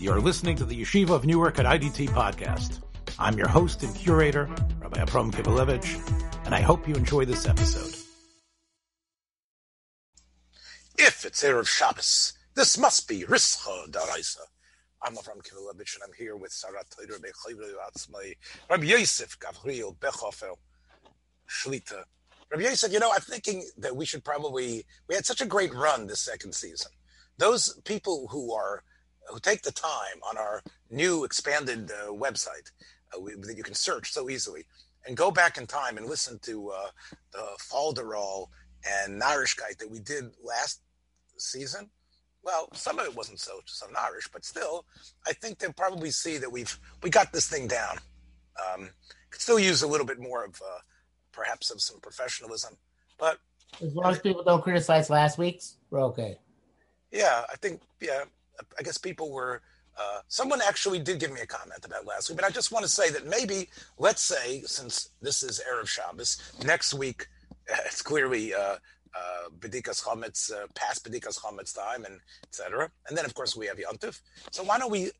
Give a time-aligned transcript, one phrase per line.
[0.00, 2.82] You're listening to the Yeshiva of Newark at IDT podcast.
[3.18, 4.48] I'm your host and curator,
[4.80, 7.96] Rabbi Abram Kibalevich, and I hope you enjoy this episode.
[10.96, 14.46] If it's Erev Shabbos, this must be Rischa Daraisa.
[15.02, 18.36] I'm Avram Kivalevich, and I'm here with Sarat Torah Bechayvre Atzmai,
[18.70, 20.54] Rabbi Yosef Gabriel Bechofer
[21.50, 22.04] Shlita.
[22.52, 25.74] Rabbi Yosef, you know, I'm thinking that we should probably, we had such a great
[25.74, 26.92] run this second season.
[27.36, 28.84] Those people who are
[29.30, 32.70] who take the time on our new expanded uh, website
[33.14, 34.64] uh, we, that you can search so easily
[35.06, 36.88] and go back in time and listen to uh,
[37.32, 38.48] the Falderall
[38.86, 40.80] and Narishkeit that we did last
[41.36, 41.90] season.
[42.42, 44.84] Well, some of it wasn't so so Narish, but still,
[45.26, 47.98] I think they'll probably see that we've we got this thing down.
[48.58, 48.90] Um,
[49.30, 50.78] could still use a little bit more of uh,
[51.32, 52.76] perhaps of some professionalism,
[53.18, 53.38] but
[53.82, 56.38] as long as people don't criticize last week's, we're okay.
[57.10, 58.24] Yeah, I think yeah,
[58.78, 59.62] I guess people were.
[60.00, 62.84] Uh, someone actually did give me a comment about last week, but I just want
[62.84, 67.26] to say that maybe, let's say, since this is Erev Shabbos, next week
[67.86, 68.76] it's clearly uh,
[69.14, 72.90] uh, Bedikas Chometz, uh, past Bedikas Chometz time, and etc.
[73.08, 74.20] And then, of course, we have Yontif.
[74.52, 75.10] So why don't we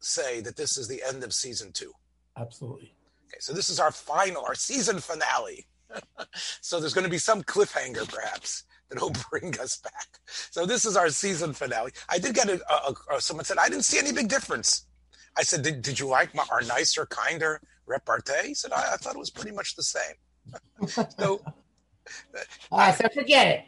[0.00, 1.92] say that this is the end of season two?
[2.36, 2.92] Absolutely.
[3.28, 5.66] Okay, so this is our final, our season finale.
[6.60, 10.08] so there's going to be some cliffhanger, perhaps that'll bring us back.
[10.50, 11.92] So this is our season finale.
[12.08, 14.86] I did get a, a, a someone said I didn't see any big difference.
[15.36, 18.48] I said, did, did you like my, our nicer, kinder repartee?
[18.48, 20.14] He said, I, I thought it was pretty much the same.
[20.88, 21.40] so,
[22.72, 23.64] all right, so forget it.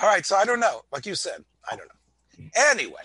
[0.00, 0.82] All right, so I don't know.
[0.92, 2.50] Like you said, I don't know.
[2.70, 3.02] Anyway,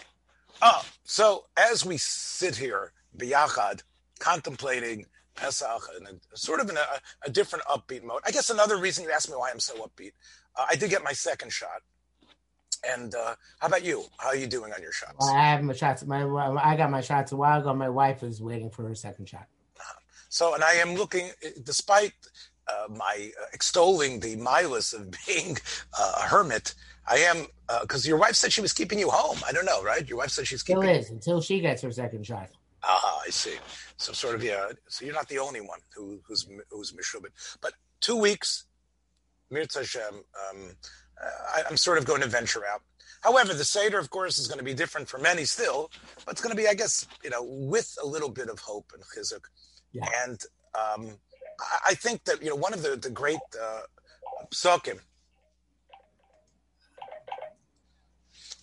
[0.61, 3.81] uh, so as we sit here, biyachad,
[4.19, 6.85] contemplating Pesach, and a, sort of in a,
[7.25, 8.21] a, different upbeat mode.
[8.25, 10.11] I guess another reason you asked me why I'm so upbeat
[10.55, 11.81] uh, I did get my second shot.
[12.83, 14.05] And uh, how about you?
[14.17, 15.17] How are you doing on your shots?
[15.19, 16.03] Well, I have my shots.
[16.03, 17.73] My I got my shots a while ago.
[17.75, 19.45] My wife is waiting for her second shot.
[19.77, 19.99] Uh-huh.
[20.29, 21.29] So, and I am looking,
[21.63, 22.13] despite
[22.67, 25.57] uh, my uh, extolling the milus of being
[25.97, 26.73] uh, a hermit,
[27.07, 27.45] I am
[27.81, 29.39] because uh, your wife said she was keeping you home.
[29.47, 30.07] I don't know, right?
[30.07, 30.83] Your wife said she's keeping.
[30.83, 32.49] Still is until she gets her second shot.
[32.83, 33.57] Ah, I see.
[33.97, 34.69] So sort of yeah.
[34.87, 37.31] So you're not the only one who who's who's mishubit.
[37.61, 38.65] But two weeks,
[39.51, 40.71] Mirza Hashem, um,
[41.55, 42.81] I, am sort of going to venture out.
[43.21, 45.91] However, the Seder, of course, is going to be different for many still,
[46.25, 48.91] but it's going to be, I guess, you know, with a little bit of hope
[48.93, 49.45] and chizuk.
[49.91, 50.05] Yeah.
[50.23, 50.41] And
[50.73, 51.17] um,
[51.59, 53.81] I, I, think that, you know, one of the, the great uh,
[54.49, 54.99] psukim.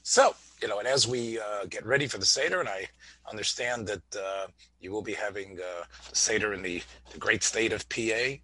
[0.03, 2.87] So, you know, and as we uh, get ready for the Seder, and I
[3.31, 4.47] understand that uh,
[4.81, 6.83] you will be having uh, the Seder in the,
[7.13, 8.39] the great state of PA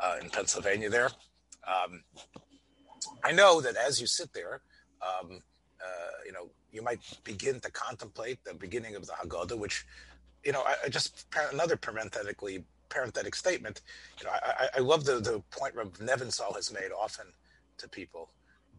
[0.00, 1.10] uh, in Pennsylvania there.
[1.68, 2.02] Um,
[3.22, 4.62] I know that as you sit there,
[5.02, 5.40] um,
[5.80, 9.86] uh, you know, you might begin to contemplate the beginning of the Haggadah, which,
[10.44, 13.82] you know, I, I just another parenthetically parenthetic statement.
[14.18, 17.26] You know, I, I love the the point Reb Nebenzahl has made often
[17.78, 18.30] to people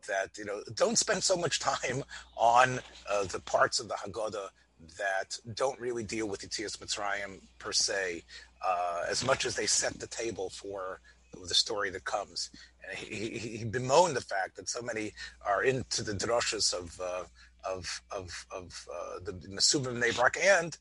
[0.07, 2.03] that you know don't spend so much time
[2.37, 2.79] on
[3.09, 4.49] uh, the parts of the Haggadah
[4.97, 8.23] that don't really deal with Yetzias Mitzrayim per se,
[8.65, 11.01] uh, as much as they set the table for
[11.47, 12.49] the story that comes.
[12.95, 15.13] He, he, bemoaned the fact that so many
[15.45, 17.23] are into the drushes of uh,
[17.69, 20.77] of of, of uh, the Nesubim Nebrak and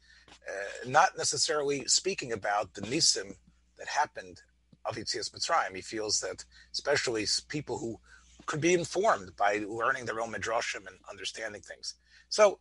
[0.48, 3.34] uh, not necessarily speaking about the nisim
[3.76, 4.40] that happened
[4.84, 5.74] of Yetzias Mitzrayim.
[5.74, 7.98] He feels that especially people who
[8.46, 11.94] could be informed by learning their own midrashim and understanding things.
[12.30, 12.60] So,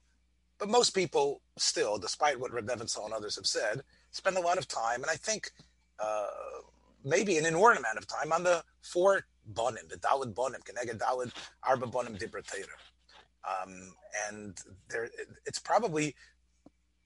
[0.59, 4.57] but most people still, despite what Reb Nebenzahl and others have said, spend a lot
[4.57, 5.51] of time, and I think
[5.99, 6.27] uh,
[7.05, 11.31] maybe an inordinate amount of time on the four bonim, the Dalid bonim, Keneged Dalid
[11.63, 12.41] Arba bonim Dibra
[13.47, 13.93] um,
[14.29, 14.57] and
[14.89, 15.09] there,
[15.45, 16.15] it's probably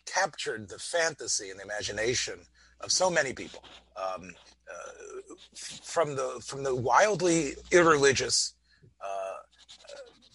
[0.06, 2.40] captured the fantasy and the imagination
[2.82, 3.64] of so many people,
[3.96, 4.32] um,
[4.70, 8.56] uh, from the from the wildly irreligious
[9.04, 9.34] uh,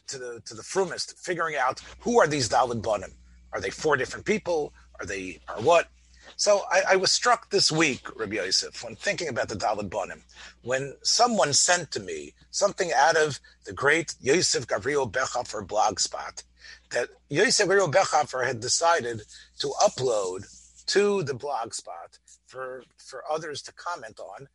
[0.06, 3.12] to the to the frumist, figuring out who are these Dalid bonim.
[3.53, 4.72] Are they four different people?
[5.01, 5.89] Are they are what?
[6.36, 10.21] So I, I, was struck this week, Rabbi Yosef, when thinking about the Dalad Bonim,
[10.62, 16.44] when someone sent to me something out of the great Yosef Gabriel Bechofer blogspot
[16.91, 19.22] that Yosef Gabriel Bechofer had decided
[19.60, 20.44] to upload
[20.86, 24.47] to the blogspot for for others to comment on.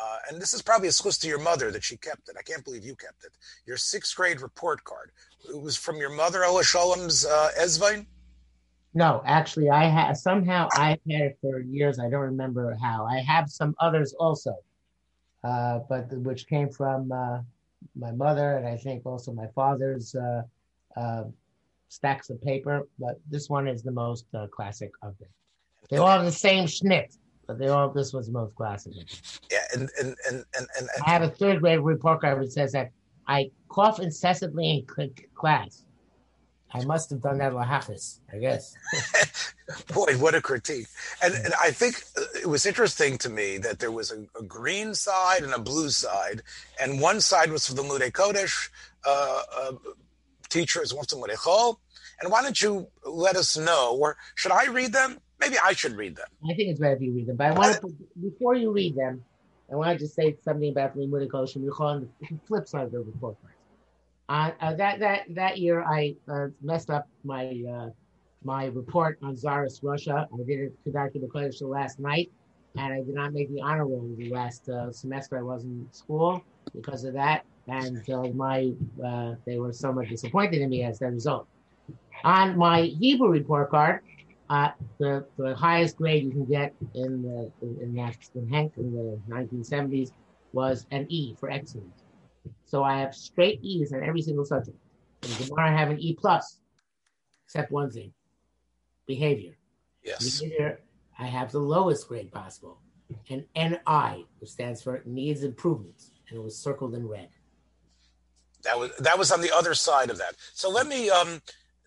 [0.00, 2.36] Uh, and this is probably a schus to your mother that she kept it.
[2.38, 3.32] I can't believe you kept it.
[3.66, 5.12] Your sixth grade report card.
[5.48, 7.50] It was from your mother, Ella Sholom's uh?
[8.92, 11.98] No, actually, I have somehow I've had it for years.
[12.00, 13.06] I don't remember how.
[13.06, 14.56] I have some others also,
[15.44, 17.40] uh, but which came from uh,
[17.94, 20.42] my mother and I think also my father's uh,
[20.96, 21.24] uh
[21.88, 25.28] stacks of paper, but this one is the most uh, classic of them.
[25.90, 27.16] They all have the same schnitt,
[27.46, 28.92] but they all this was the most classic.
[29.50, 32.72] Yeah, and and and and, and, I have a third grade report card which says
[32.72, 32.90] that
[33.26, 35.84] I cough incessantly in class.
[36.72, 38.74] I must have done that lahafis, I guess.
[39.92, 40.86] Boy, what a critique!
[41.22, 42.02] And, and I think
[42.36, 45.90] it was interesting to me that there was a, a green side and a blue
[45.90, 46.42] side,
[46.80, 48.68] and one side was for the Mude Kodesh
[49.04, 49.72] uh, uh,
[50.48, 51.76] teachers, one for the
[52.20, 55.18] And why don't you let us know, or should I read them?
[55.40, 56.26] Maybe I should read them.
[56.44, 57.36] I think it's better if you read them.
[57.36, 59.24] But I want to, before you read them,
[59.72, 62.92] I want to just say something about the Limud Kodesh on the flip side of
[62.92, 63.56] the report cards.
[64.30, 67.88] Uh, uh, that that that year, I uh, messed up my uh,
[68.44, 70.28] my report on Tsarist Russia.
[70.32, 71.18] I did it to Dr.
[71.18, 72.30] Kodesh last night,
[72.76, 75.84] and I did not make the honor roll the last uh, semester I was in
[75.90, 77.44] school because of that.
[77.66, 78.04] And
[78.36, 78.72] my
[79.46, 81.48] they were somewhat disappointed in me as a result.
[82.22, 84.00] On my Hebrew report card,
[84.48, 89.18] the, the highest grade you can get in the in, that in HANC in the
[89.28, 90.12] 1970s
[90.52, 92.04] was an E for excellence.
[92.64, 94.76] So I have straight E's in every single subject.
[95.22, 96.58] In Gemara, I have an E plus,
[97.44, 98.12] except one thing:
[99.06, 99.56] behavior.
[100.02, 100.40] Yes.
[100.40, 100.80] Behavior,
[101.18, 102.78] I have the lowest grade possible,
[103.28, 107.28] an NI, which stands for needs improvement, and it was circled in red.
[108.62, 110.34] That was that was on the other side of that.
[110.54, 111.40] So let me um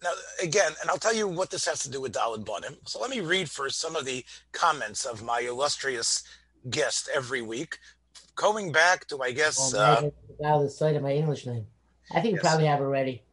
[0.03, 0.11] now,
[0.41, 2.75] again, and I'll tell you what this has to do with Daled Bonim.
[2.85, 6.23] So let me read first some of the comments of my illustrious
[6.69, 7.77] guest every week.
[8.35, 9.73] Going back to, I guess.
[9.73, 10.11] Oh,
[10.43, 11.65] uh, the site of my English name.
[12.11, 12.43] I think yes.
[12.43, 13.23] you probably have already.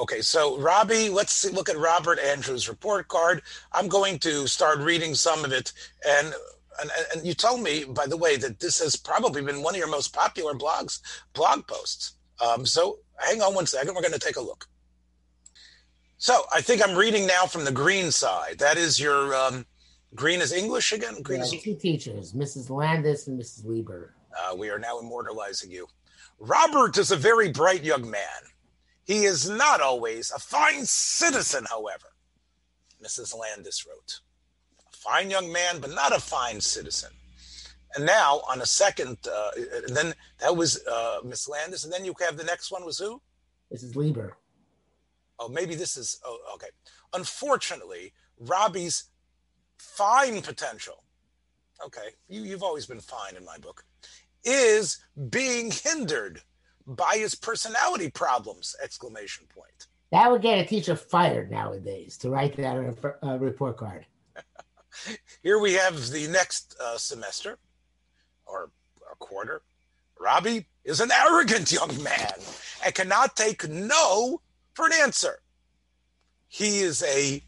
[0.00, 3.42] Okay, so Robbie, let's see, look at Robert Andrews' report card.
[3.72, 5.72] I'm going to start reading some of it.
[6.06, 6.34] And,
[6.80, 9.78] and, and you told me, by the way, that this has probably been one of
[9.78, 11.00] your most popular blogs,
[11.32, 12.12] blog posts.
[12.40, 13.94] Um, so hang on one second.
[13.94, 14.68] We're going to take a look.
[16.18, 18.58] So I think I'm reading now from the green side.
[18.58, 19.66] That is your um,
[20.14, 21.22] green is English again.
[21.22, 22.70] Green yeah, is two teachers, Mrs.
[22.70, 23.64] Landis and Mrs.
[23.64, 24.14] Lieber.
[24.36, 25.86] Uh, we are now immortalizing you.
[26.38, 28.42] Robert is a very bright young man.
[29.04, 32.08] He is not always a fine citizen, however.
[33.02, 33.36] Mrs.
[33.38, 34.20] Landis wrote,
[34.92, 37.10] "A fine young man, but not a fine citizen."
[37.94, 39.50] And now on a second, uh,
[39.86, 42.98] and then that was uh, Miss Landis, and then you have the next one was
[42.98, 43.22] who?
[43.72, 43.96] Mrs.
[43.96, 44.36] Lieber
[45.38, 46.68] oh, maybe this is, oh, okay.
[47.12, 49.04] Unfortunately, Robbie's
[49.78, 51.02] fine potential,
[51.84, 53.84] okay, you, you've always been fine in my book,
[54.44, 54.98] is
[55.30, 56.40] being hindered
[56.86, 59.88] by his personality problems, exclamation point.
[60.12, 64.06] That would get a teacher fired nowadays to write that on a, a report card.
[65.42, 67.58] Here we have the next uh, semester
[68.46, 68.70] or
[69.10, 69.62] a quarter.
[70.18, 72.32] Robbie is an arrogant young man
[72.84, 74.40] and cannot take no
[74.74, 75.40] for an answer.
[76.48, 77.42] He is a.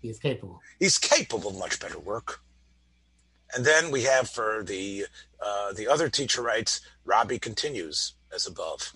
[0.00, 0.60] He's capable.
[0.78, 2.40] He's capable of much better work.
[3.54, 5.06] And then we have for the
[5.44, 8.92] uh, the other teacher writes, Robbie continues as above.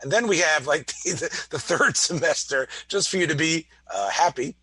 [0.00, 4.10] And then we have like the, the third semester, just for you to be uh,
[4.10, 4.56] happy.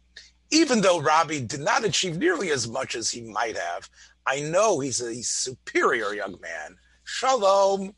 [0.52, 3.90] Even though Robbie did not achieve nearly as much as he might have,
[4.26, 6.76] I know he's a superior young man.
[7.04, 7.94] Shalom,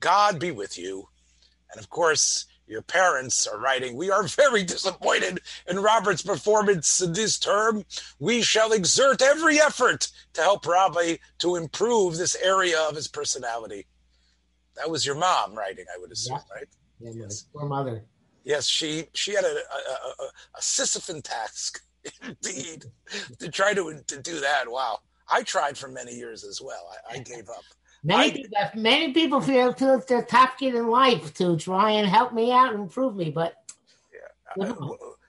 [0.00, 1.08] God be with you.
[1.72, 7.38] And of course, your parents are writing, We are very disappointed in Robert's performance this
[7.38, 7.84] term.
[8.18, 13.86] We shall exert every effort to help Robbie to improve this area of his personality.
[14.76, 16.54] That was your mom writing, I would assume, yeah.
[16.54, 16.68] right?
[17.00, 17.46] Yeah, yes.
[17.52, 18.04] poor mother.
[18.44, 21.82] Yes, she she had a, a, a, a Sisyphean task,
[22.22, 22.84] indeed,
[23.38, 24.70] to try to to do that.
[24.70, 26.88] Wow, I tried for many years as well.
[27.10, 27.64] I, I gave up.
[28.06, 32.06] Many, people, many people feel, to it's their top kid in life to try and
[32.06, 33.56] help me out and improve me, but
[34.56, 34.74] yeah, I,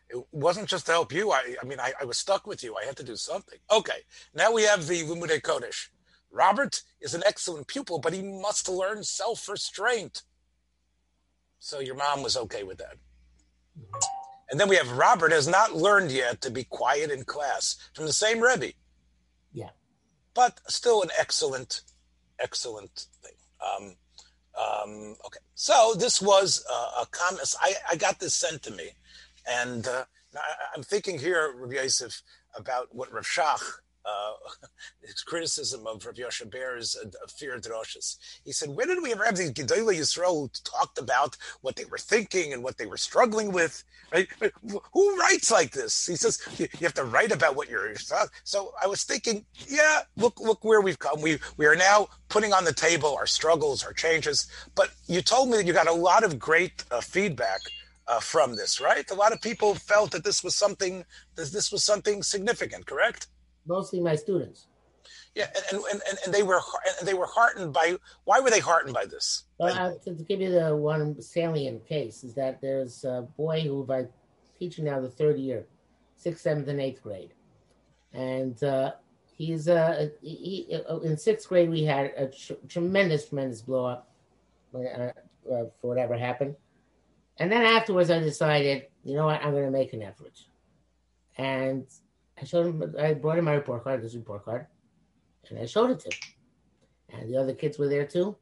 [0.10, 1.32] it wasn't just to help you.
[1.32, 2.76] I, I mean, I, I, was stuck with you.
[2.76, 3.58] I had to do something.
[3.72, 4.02] Okay,
[4.36, 5.88] now we have the Limude Kodesh.
[6.30, 10.22] Robert is an excellent pupil, but he must learn self-restraint.
[11.58, 12.98] So your mom was okay with that.
[13.80, 14.00] Mm-hmm.
[14.52, 18.06] And then we have Robert has not learned yet to be quiet in class from
[18.06, 18.74] the same Rebbe.
[19.52, 19.72] Yeah.
[20.36, 21.82] But still an excellent
[22.40, 23.34] excellent thing.
[23.62, 23.96] Um,
[24.58, 27.54] um, okay, so this was uh, a comment.
[27.62, 28.90] I, I got this sent to me,
[29.48, 32.22] and uh, I, am thinking here, Rabbi Yosef,
[32.56, 33.62] about what Rav Shach
[34.08, 34.34] uh,
[35.02, 38.18] his criticism of Rav Yosha Bear's uh, fear droshes.
[38.46, 41.86] He said, "Where did we ever have these Gedolei Yisrael who talked about what they
[41.86, 43.84] were thinking and what they were struggling with?
[44.14, 44.28] Right?
[44.94, 47.94] Who writes like this?" He says, "You have to write about what you're."
[48.44, 51.22] So I was thinking, yeah, look, look where we've come.
[51.22, 54.48] We we are now putting on the table our struggles, our changes.
[54.76, 57.62] But you told me that you got a lot of great uh, feedback
[58.08, 59.10] uh, from this, right?
[59.12, 63.28] A lot of people felt that this was something that this was something significant, correct?
[63.68, 64.68] Mostly my students.
[65.36, 66.60] Yeah, and and, and, and they were
[67.00, 67.96] and they were heartened by
[68.26, 69.44] why were they heartened by this?
[69.58, 73.88] Well, uh, to, give you the one salient case is that there's a boy who
[73.90, 74.10] I'm
[74.60, 75.66] teaching now the third year,
[76.16, 77.34] sixth, seventh, and eighth grade,
[78.14, 78.94] and uh,
[79.38, 84.12] he's uh he, in sixth grade we had a tr- tremendous tremendous blow up
[84.76, 85.12] uh, uh,
[85.46, 86.56] for whatever happened
[87.40, 90.40] and then afterwards, I decided, you know what, I'm going to make an effort.
[91.38, 91.86] And
[92.40, 94.68] I showed him, I brought him my report card, this report card,
[95.50, 97.22] and I showed it to him.
[97.22, 98.36] And the other kids were there too.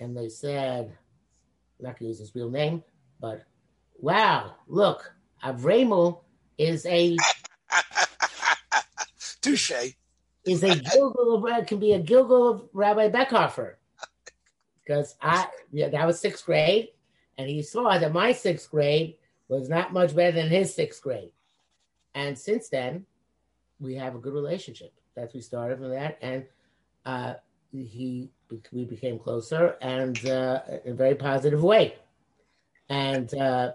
[0.00, 0.96] And they said,
[1.78, 2.82] I'm not going to use his real name,
[3.20, 3.44] but
[3.98, 5.12] wow, look,
[5.44, 6.20] Avremu
[6.58, 7.16] is a.
[9.40, 9.94] Touche.
[10.44, 13.74] Is a Gilgul of, uh, can be a Gilgul of Rabbi Bechofer.
[14.84, 16.90] Because I, yeah, that was sixth grade
[17.38, 19.16] and he saw that my sixth grade
[19.48, 21.30] was not much better than his sixth grade.
[22.14, 23.04] And since then,
[23.80, 24.92] we have a good relationship.
[25.14, 26.44] That's we started from that, and
[27.04, 27.34] uh,
[27.72, 28.30] he
[28.72, 31.96] we became closer and uh, in a very positive way.
[32.88, 33.72] And uh,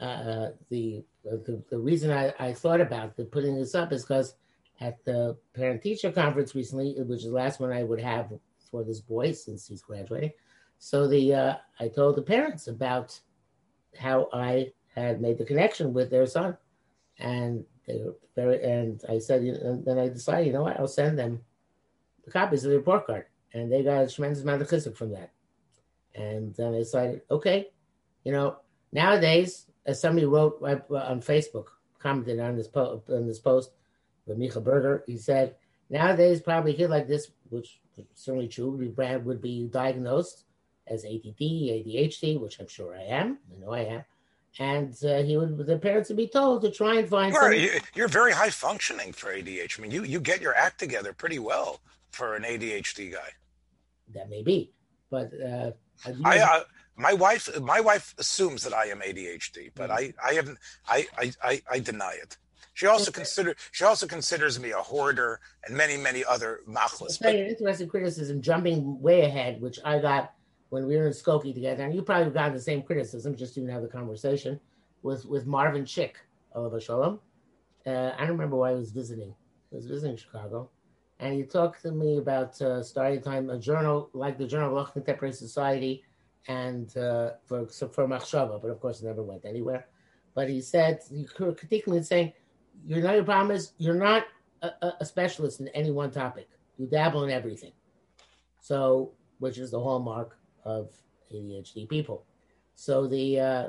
[0.00, 4.34] uh the, the, the reason I, I thought about the, putting this up is because
[4.80, 8.32] at the parent teacher conference recently, which is the last one I would have
[8.70, 10.32] for this boy since he's graduating,
[10.78, 13.18] so the uh, I told the parents about
[13.98, 16.56] how I had made the connection with their son,
[17.18, 18.62] and they were very.
[18.62, 21.40] And I said, and then I decided, you know what, I'll send them
[22.24, 25.10] the copies of the report card, and they got a tremendous amount of chizuk from
[25.12, 25.30] that.
[26.14, 27.70] And then I decided, okay,
[28.24, 28.56] you know,
[28.92, 31.66] nowadays, as somebody wrote uh, on Facebook,
[31.98, 33.72] commented on this po- on this post,
[34.26, 35.56] with Micha Berger, he said,
[35.90, 37.80] nowadays probably a kid like this, which
[38.14, 40.44] certainly true, would be, would be diagnosed
[40.86, 43.38] as ADD, ADHD, which I'm sure I am.
[43.52, 44.04] I know I am.
[44.58, 47.32] And uh, he would, the parents would be told to try and find.
[47.32, 49.78] You're, you're very high functioning for ADHD.
[49.78, 51.80] I mean, you you get your act together pretty well
[52.10, 53.30] for an ADHD guy.
[54.14, 54.72] That may be,
[55.10, 55.70] but uh,
[56.24, 56.64] I, uh,
[56.96, 60.10] my wife my wife assumes that I am ADHD, but mm-hmm.
[60.22, 62.36] I I haven't I, I I I deny it.
[62.74, 63.20] She also okay.
[63.20, 67.18] consider she also considers me a hoarder and many many other machlas.
[67.20, 67.34] But...
[67.34, 70.34] Interesting criticism, jumping way ahead, which I got
[70.72, 73.68] when we were in Skokie together, and you probably got the same criticism, just didn't
[73.68, 74.58] have the conversation
[75.02, 76.16] with with Marvin Chick
[76.52, 77.20] of Shalom.
[77.86, 79.34] Uh, I don't remember why I was visiting.
[79.70, 80.70] I was visiting Chicago,
[81.20, 84.94] and he talked to me about uh, starting time a journal like the Journal of
[84.94, 86.04] Contemporary Society,
[86.48, 89.88] and uh, for for Machshava, but of course it never went anywhere.
[90.34, 92.32] But he said he critiqued me saying,
[92.86, 94.24] "You know your problem is you're not
[94.62, 96.48] a, a specialist in any one topic.
[96.78, 97.72] You dabble in everything."
[98.58, 100.90] So, which is the hallmark of
[101.32, 102.24] ADHD people.
[102.74, 103.68] So the uh,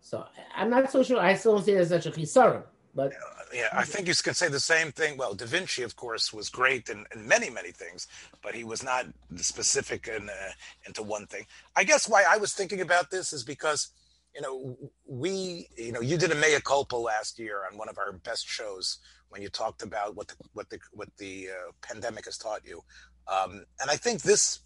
[0.00, 1.20] so I'm not so sure.
[1.20, 2.62] I still don't see it as such a chisaron,
[2.94, 3.12] but
[3.52, 5.16] yeah, I think you can say the same thing.
[5.16, 8.08] Well, Da Vinci, of course, was great in, in many many things,
[8.42, 10.50] but he was not specific in, uh,
[10.86, 11.46] into one thing.
[11.76, 13.90] I guess why I was thinking about this is because
[14.34, 17.98] you know we you know you did a mea culpa last year on one of
[17.98, 18.98] our best shows
[19.28, 22.82] when you talked about what the what the what the uh, pandemic has taught you,
[23.28, 24.60] um, and I think this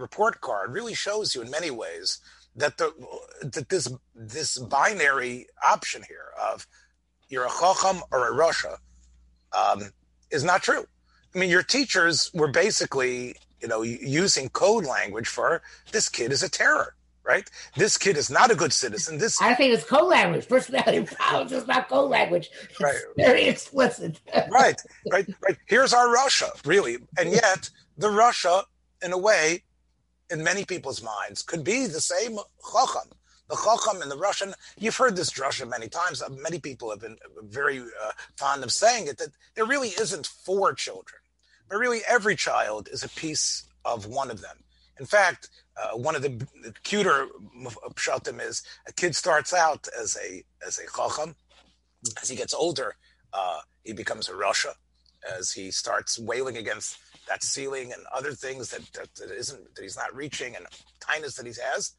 [0.00, 2.18] report card really shows you in many ways
[2.56, 2.92] that the
[3.42, 6.66] that this this binary option here of
[7.28, 8.76] you're a chacham or a rasha
[9.56, 9.90] um,
[10.30, 10.84] is not true.
[11.34, 16.42] I mean, your teachers were basically you know using code language for this kid is
[16.42, 16.94] a terror.
[17.22, 19.18] Right, this kid is not a good citizen.
[19.18, 20.48] This I think it's code language.
[20.48, 22.48] Personality problems is not code language.
[22.64, 24.18] It's right, very explicit.
[24.50, 24.80] right,
[25.12, 25.56] right, right.
[25.66, 28.64] Here's our Russia, really, and yet the Russia,
[29.04, 29.62] in a way,
[30.30, 32.38] in many people's minds could be the same
[32.72, 33.10] chacham.
[33.48, 36.22] The chacham in the Russian, you've heard this drasha many times.
[36.40, 40.72] Many people have been very uh, fond of saying it that there really isn't four
[40.72, 41.20] children,
[41.68, 44.56] but really every child is a piece of one of them.
[45.00, 46.46] In fact, uh, one of the,
[46.84, 47.26] cuter
[47.94, 51.34] pshatim is a kid starts out as a as a chacham.
[52.22, 52.94] As he gets older,
[53.32, 54.74] uh, he becomes a rasha.
[55.38, 56.98] As he starts wailing against
[57.30, 60.66] that ceiling and other things that, that, that isn't that he's not reaching and
[60.98, 61.92] kindness that he has.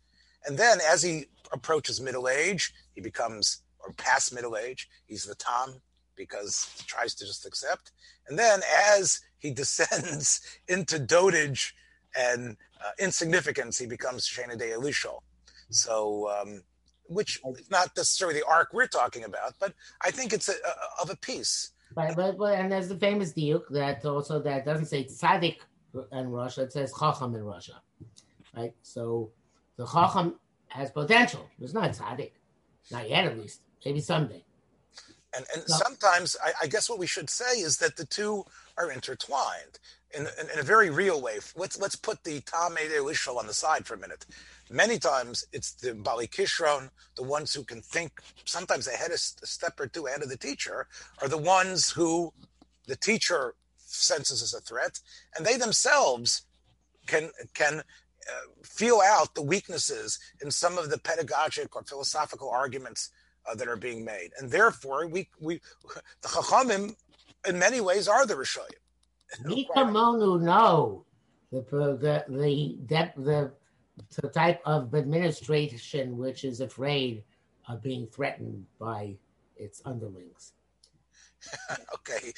[0.46, 5.36] And then as he approaches middle age, he becomes or past middle age, he's the
[5.36, 5.76] Tom
[6.18, 7.92] because he tries to just accept.
[8.28, 8.60] And then
[8.94, 11.72] as he descends into dotage
[12.16, 15.22] and uh, insignificance, he becomes Shana de Elishol.
[15.70, 16.64] So, um,
[17.08, 21.02] which is not necessarily the arc we're talking about, but I think it's a, a,
[21.02, 21.72] of a piece.
[21.94, 25.58] But, but, but and there's the famous diuk that also that doesn't say tzaddik
[26.12, 27.82] in Russia, it says chacham in Russia,
[28.56, 28.74] right?
[28.82, 29.32] So
[29.78, 31.50] the chacham has potential.
[31.60, 32.32] It's not tzaddik.
[32.92, 33.62] Not yet, at least.
[33.86, 34.44] Maybe someday.
[35.36, 35.76] And and no.
[35.78, 38.44] sometimes I, I, guess what we should say is that the two
[38.78, 39.80] are intertwined
[40.16, 41.40] in, in, in a very real way.
[41.56, 44.26] Let's let's put the Tom Ishal on the side for a minute.
[44.70, 49.80] Many times it's the Bali Kishron, the ones who can think sometimes ahead a step
[49.80, 50.88] or two ahead of the teacher,
[51.22, 52.34] are the ones who
[52.88, 55.00] the teacher senses as a threat,
[55.36, 56.44] and they themselves
[57.08, 63.12] can can uh, feel out the weaknesses in some of the pedagogic or philosophical arguments
[63.50, 65.62] uh, that are being made, and therefore we we
[66.22, 66.96] the chachamim
[67.48, 68.81] in many ways are the rishoyim.
[69.44, 71.06] Mikamonu know
[71.52, 73.52] the the the the, the
[74.22, 77.24] the type of administration which is afraid
[77.68, 79.16] of being threatened by
[79.56, 80.54] its underlings.
[81.96, 82.34] okay,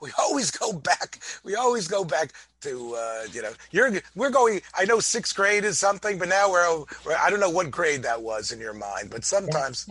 [0.00, 1.20] we always go back.
[1.42, 3.52] We always go back to uh, you know.
[3.72, 4.60] You're we're going.
[4.76, 8.02] I know sixth grade is something, but now we're, we're I don't know what grade
[8.02, 9.88] that was in your mind, but sometimes.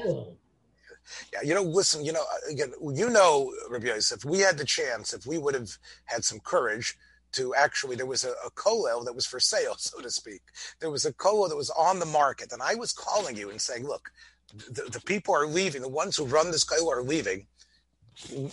[1.32, 4.66] Yeah, you know, listen, you know, uh, again, you know, Rabbi Yosef, we had the
[4.66, 6.96] chance, if we would have had some courage
[7.34, 10.42] to actually, there was a, a kollel that was for sale, so to speak.
[10.80, 13.60] There was a kollel that was on the market, and I was calling you and
[13.60, 14.10] saying, look,
[14.54, 17.48] the, the people are leaving, the ones who run this kollel are leaving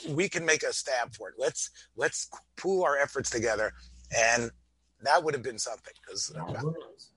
[0.08, 1.34] we can make a stab for it.
[1.38, 3.72] Let's let's pool our efforts together,
[4.16, 4.50] and
[5.02, 5.92] that would have been something.
[6.02, 7.10] Because who knows?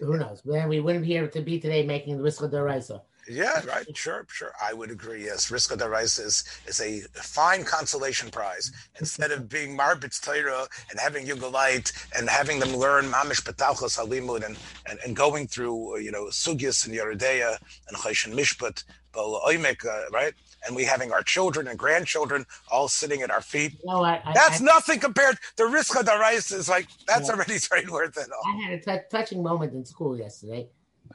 [0.00, 0.42] Who knows?
[0.44, 3.02] Then we wouldn't be here to be today making the Riska Daraisa.
[3.28, 3.86] Yeah, right.
[3.96, 4.52] Sure, sure.
[4.62, 5.24] I would agree.
[5.24, 8.70] Yes, Riska Daraisa is is a fine consolation prize.
[9.00, 14.44] Instead of being Marbitz Torah and having Yugalite and having them learn Mamish Petachos Halimud
[14.44, 17.56] and, and and going through you know Sugyas and Yeridea
[17.88, 18.84] and Choshen Mishpat,
[19.16, 20.34] uh, right?
[20.66, 23.72] and we having our children and grandchildren all sitting at our feet.
[23.84, 24.22] Know what?
[24.24, 25.36] I, that's I, nothing compared.
[25.56, 27.34] The risk of the rice is like that's yeah.
[27.34, 28.28] already very worth it.
[28.32, 28.52] All.
[28.52, 30.68] I had a t- touching moment in school yesterday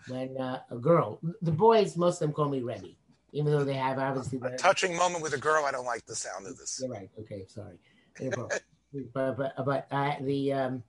[0.08, 2.89] when uh, a girl, the boys, most of them call me Rebbe,
[3.32, 5.65] even though they have obviously a touching moment with a girl.
[5.65, 6.79] I don't like the sound of this.
[6.82, 7.10] You're right.
[7.20, 7.79] Okay, sorry.
[9.13, 10.84] but but but uh, the um,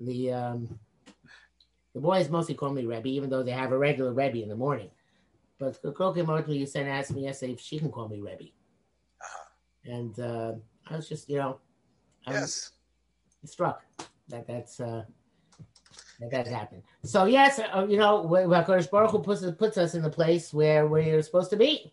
[0.00, 0.78] the um,
[1.94, 4.56] the boys mostly call me Rebbe, even though they have a regular Rebbe in the
[4.56, 4.90] morning.
[5.58, 7.90] But the girl came over to me and said, asked me yesterday if she can
[7.90, 8.50] call me Rebbe.
[9.20, 9.92] Uh-huh.
[9.92, 10.52] And uh,
[10.90, 11.58] I was just, you know,
[12.26, 12.72] I yes.
[13.44, 13.84] struck
[14.28, 15.04] that that's uh,
[16.20, 16.82] that that happened.
[17.04, 20.86] So yes, uh, you know, Hakadosh Baruch Hu puts puts us in the place where
[20.86, 21.92] we're supposed to be.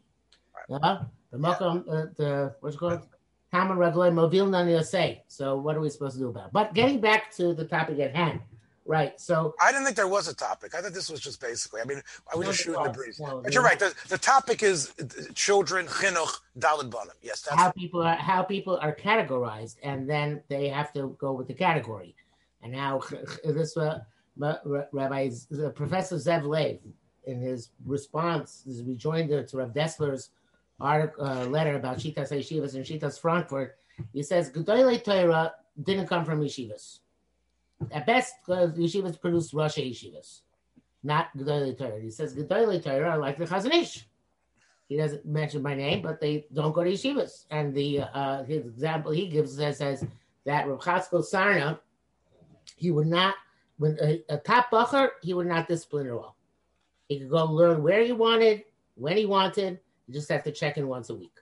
[0.69, 0.79] Right.
[0.81, 3.07] Uh, the Makam, uh, the what's it called?
[3.51, 5.23] Haman Movil Nani say.
[5.27, 6.53] So what are we supposed to do about it?
[6.53, 8.39] But getting back to the topic at hand,
[8.85, 9.19] Right.
[9.19, 10.73] So I didn't think there was a topic.
[10.75, 11.81] I thought this was just basically.
[11.81, 13.19] I mean, I was just shooting the breeze.
[13.19, 13.77] No, but you're right.
[13.77, 14.93] The, the topic is
[15.35, 17.15] children, chinuch, dalid banim.
[17.21, 21.31] Yes, that's how people are how people are categorized, and then they have to go
[21.31, 22.15] with the category.
[22.63, 23.02] And now
[23.43, 24.00] this uh,
[24.38, 25.30] Rabbi
[25.76, 26.78] Professor Zev Lev,
[27.26, 30.30] in his response, his rejoinder to Rav Dessler's
[30.80, 33.78] article, uh, letter about Shitas Yeshivas and Shitas Frankfurt,
[34.13, 37.00] he says Gedolei Torah didn't come from yeshivas
[37.91, 40.41] at best, yeshivas produce Rashei yeshivas,
[41.04, 42.00] not Gedolei Torah.
[42.00, 44.08] He says Gedolei Torah are like the Chazon Ish.
[44.88, 47.45] He doesn't mention my name, but they don't go to yeshivas.
[47.50, 50.06] And the uh, his example he gives says, says
[50.45, 51.80] that Rav Chatzkel Sarna,
[52.81, 53.35] he would not,
[53.77, 56.35] when a, a top bacher, he would not discipline at all.
[57.07, 58.63] He could go learn where he wanted,
[58.95, 59.79] when he wanted.
[60.07, 61.37] You just have to check in once a week.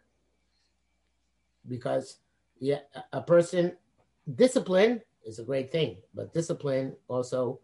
[1.65, 2.17] Because
[2.59, 2.79] yeah,
[3.13, 3.71] a person
[4.35, 7.61] discipline is a great thing, but discipline also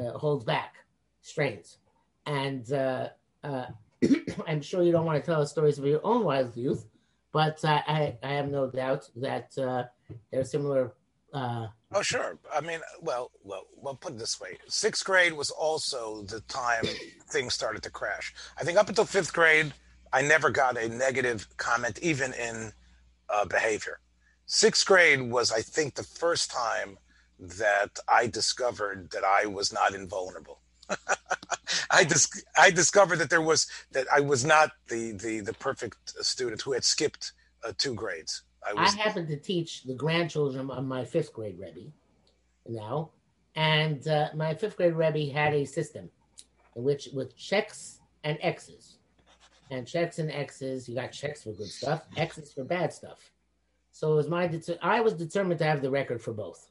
[0.00, 0.76] uh, holds back,
[1.20, 1.76] strains.
[2.24, 3.10] And uh,
[3.44, 3.66] uh,
[4.46, 6.86] I'm sure you don't want to tell us stories of your own wild youth,
[7.30, 9.84] but uh, I, I have no doubt that uh,
[10.30, 10.94] there are similar.
[11.94, 12.38] Uh, oh, sure.
[12.54, 16.84] I mean, well, well, well, put it this way: sixth grade was also the time
[17.28, 18.34] things started to crash.
[18.58, 19.72] I think up until fifth grade,
[20.12, 22.72] I never got a negative comment, even in
[23.48, 24.00] behavior
[24.46, 26.98] sixth grade was, I think, the first time
[27.38, 30.60] that I discovered that I was not invulnerable.
[31.90, 36.10] I dis- I discovered that there was that I was not the the the perfect
[36.24, 37.32] student who had skipped
[37.64, 38.42] uh, two grades.
[38.66, 41.90] I, was, I happened to teach the grandchildren of my fifth grade Rebbe
[42.68, 43.10] now,
[43.56, 46.10] and uh, my fifth grade Rebbe had a system
[46.76, 48.98] in which with checks and X's,
[49.70, 53.30] and checks and X's, you got checks for good stuff, X's for bad stuff.
[53.90, 56.70] So it was my I was determined to have the record for both.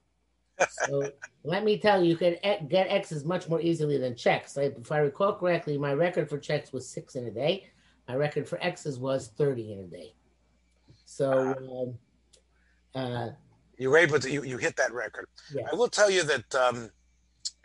[0.87, 1.11] So
[1.43, 2.35] let me tell you, you can
[2.67, 4.57] get X's much more easily than checks.
[4.57, 7.67] If I recall correctly, my record for checks was six in a day.
[8.07, 10.13] My record for X's was thirty in a day.
[11.11, 11.97] So
[12.95, 13.29] um, uh,
[13.77, 15.27] you were able to you, you hit that record.
[15.69, 16.89] I will tell you that, um,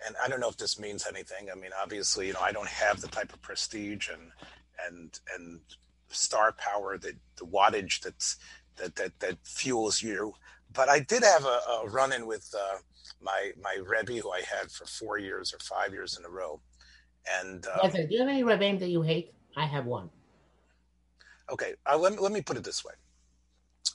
[0.04, 1.48] and I don't know if this means anything.
[1.50, 4.32] I mean, obviously, you know, I don't have the type of prestige and
[4.88, 5.61] and and
[6.09, 8.37] star power, that the wattage that's
[8.78, 10.35] that that that fuels you.
[10.72, 12.78] But I did have a, a run in with uh,
[13.22, 16.61] my my Rebbe who I had for four years or five years in a row.
[17.40, 17.88] And uh.
[17.88, 19.35] Do you have any Rebbeim that you hate?
[19.56, 20.11] I have one.
[21.48, 22.94] okay, uh, let me let me put it this way.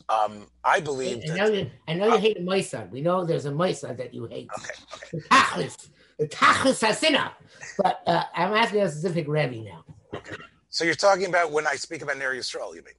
[0.09, 1.69] Um, I I believe know you.
[1.87, 2.89] I know you hate a Moisa.
[2.89, 4.49] We know there's a Moisa that you hate.
[4.57, 5.07] Okay, okay.
[5.11, 7.31] The Tachlis, the Tachlis Hasina.
[7.77, 9.83] But uh, I'm asking a specific Rebbe now.
[10.13, 10.35] Okay.
[10.69, 12.93] So you're talking about when I speak about Ner Yisrael, you mean?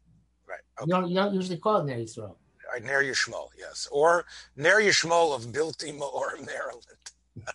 [0.47, 0.59] Right.
[0.81, 0.87] Okay.
[0.87, 2.37] You don't, you don't usually call it Ner Yisrael.
[2.75, 3.89] Uh, Ner Yishmol, yes.
[3.91, 4.25] Or
[4.57, 6.85] Ner Yishmol of Bilti Maor, Maryland.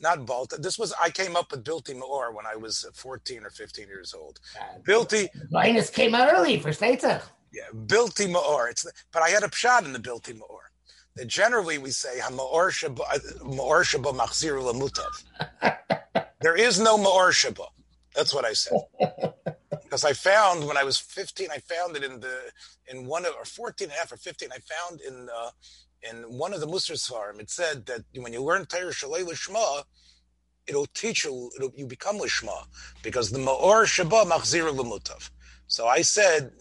[0.00, 0.56] Not Balta.
[0.58, 4.14] This was, I came up with Bilti Maor when I was 14 or 15 years
[4.14, 4.40] old.
[4.60, 7.22] Uh, Bilti, Linus came out early for Shteitach.
[7.52, 8.70] Yeah, Bilti Maor.
[8.70, 10.70] It's, but I had a pshat in the Bilti Maor.
[11.16, 15.78] That generally we say, "Ha-Maor sheba uh, Maor sheba machzir lamutav.
[16.40, 17.66] There is no Maor sheba.
[18.16, 18.80] That's what I said.
[19.84, 22.36] because I found when I was 15, I found it in the
[22.88, 25.50] in one of or 14 and a half or 15, I found in uh,
[26.02, 29.84] in one of the Musar Svarim, it said that when you learn Torah Shalei Lishma,
[30.66, 32.64] it'll teach you, it'll, you become Lishma,
[33.02, 35.30] because the Ma'or Shaba Machzir Lamutav.
[35.72, 36.52] So I said,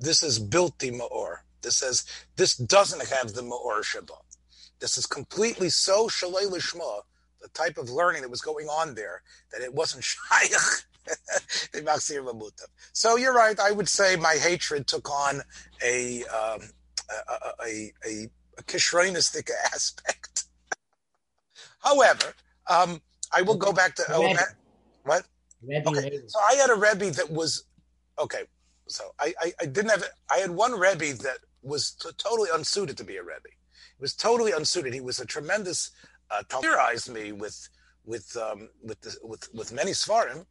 [0.00, 1.40] this is Bilti Ma'or.
[1.60, 4.16] This says, this doesn't have the Ma'or Shaba.
[4.80, 7.02] This is completely so Shalei Lishma,
[7.42, 9.20] the type of learning that was going on there,
[9.52, 10.50] that it wasn't Shaykh.
[12.94, 13.60] So you're right.
[13.60, 15.42] I would say my hatred took on
[15.84, 16.60] a um,
[17.10, 20.44] a a, a, a kishronistic aspect.
[21.80, 22.32] However,
[22.70, 24.40] um, I will go back to Rebbe.
[25.02, 25.26] what.
[25.62, 27.64] Rebbe Okay, so I had a rebbe that was
[28.18, 28.44] okay.
[28.86, 32.96] So I, I, I didn't have I had one rebbe that was t- totally unsuited
[32.98, 33.48] to be a rebbe.
[33.96, 34.92] He was totally unsuited.
[34.92, 35.90] He was a tremendous
[36.30, 37.68] uh, terrorized me with
[38.04, 40.44] with um, with the, with with many svarim.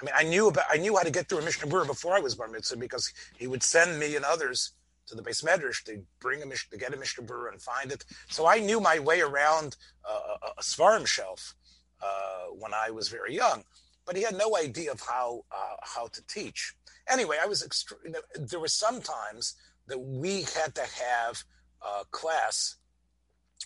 [0.00, 2.14] I mean, I knew about I knew how to get through a Mishnah Berurah before
[2.14, 4.72] I was bar mitzvah because he would send me and others
[5.06, 7.90] to the beis medrash to bring a Mishnah to get a Mishnah Berurah and find
[7.90, 8.04] it.
[8.28, 9.76] So I knew my way around
[10.08, 11.54] uh, a, a svarim shelf
[12.00, 13.64] uh, when I was very young
[14.06, 16.74] but he had no idea of how uh, how to teach.
[17.08, 19.54] Anyway, I was extre- you know, there were some times
[19.88, 21.44] that we had to have
[21.82, 22.76] a class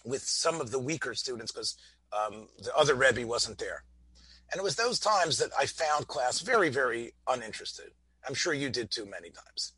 [0.05, 1.77] with some of the weaker students because
[2.13, 3.85] um, the other Rebbe wasn't there,
[4.51, 7.91] and it was those times that I found class very very uninterested.
[8.27, 9.73] I'm sure you did too many times,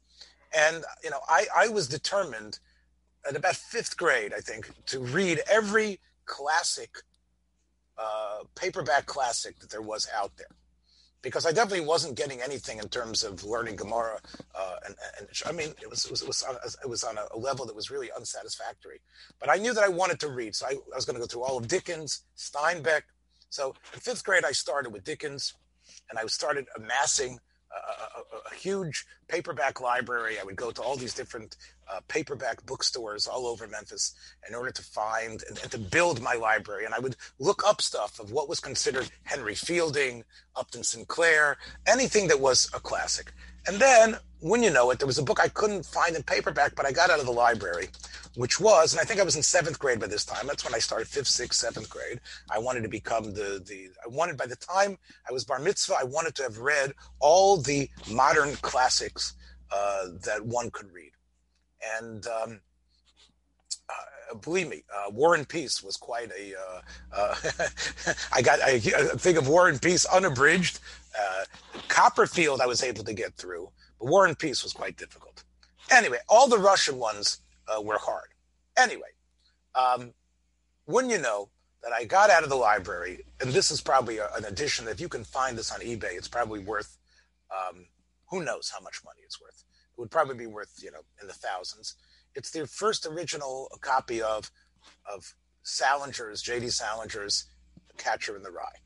[0.55, 2.59] and you know I I was determined
[3.29, 6.99] at about fifth grade I think to read every classic
[7.99, 10.47] uh, paperback classic that there was out there
[11.23, 14.19] because I definitely wasn't getting anything in terms of learning Gemara.
[14.55, 17.17] Uh, and, and I mean, it was it was it was on, it was on
[17.19, 19.01] a level that was really unsatisfactory.
[19.41, 21.27] But I knew that I wanted to read, so I, I was going to go
[21.27, 23.03] through all of Dickens, Steinbeck.
[23.51, 25.55] So in fifth grade, I started with Dickens,
[26.11, 27.39] and I started amassing
[27.71, 30.39] a, a, a huge paperback library.
[30.41, 31.57] I would go to all these different
[31.91, 34.15] uh, paperback bookstores all over Memphis
[34.49, 36.85] in order to find and, and, to build my library.
[36.85, 40.25] And I would look up stuff of what was considered Henry Fielding,
[40.57, 43.33] Upton Sinclair, anything that was a classic.
[43.67, 46.75] And then, when you know it, there was a book I couldn't find in paperback,
[46.75, 47.89] but I got out of the library,
[48.35, 50.47] which was, and I think I was in seventh grade by this time.
[50.47, 52.21] That's when I started fifth, sixth, seventh grade.
[52.51, 53.91] I wanted to become the the.
[54.05, 57.57] I wanted by the time I was bar mitzvah, I wanted to have read all
[57.57, 59.35] the modern classics
[59.71, 61.13] uh, that one could read,
[61.99, 62.27] and.
[62.27, 62.61] Um,
[63.91, 66.55] uh, believe me, uh, War and Peace was quite a.
[67.17, 67.35] Uh,
[68.33, 68.81] I got I, I
[69.17, 70.81] think of War and Peace unabridged.
[71.19, 71.45] Uh,
[71.89, 75.43] Copperfield, I was able to get through, but War and Peace was quite difficult.
[75.91, 77.39] Anyway, all the Russian ones
[77.69, 78.29] uh, were hard.
[78.77, 79.11] Anyway,
[79.75, 80.13] um,
[80.87, 81.51] wouldn't you know
[81.83, 84.89] that I got out of the library, and this is probably a, an edition.
[84.89, 86.97] If you can find this on eBay, it's probably worth.
[87.51, 87.87] Um,
[88.31, 89.65] who knows how much money it's worth?
[89.97, 91.95] It would probably be worth you know in the thousands.
[92.35, 94.51] It's the first original copy of
[95.13, 96.67] of Salinger's J.D.
[96.67, 97.47] Salinger's
[97.97, 98.81] Catcher in the Rye.